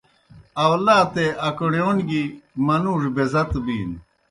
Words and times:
آؤلاتے 0.63 1.25
اکݨِیون 1.47 1.97
گیْ 2.09 2.23
منُوڙوْ 2.65 3.09
بیزَت 3.15 3.51
بِینوْ۔ 3.65 3.97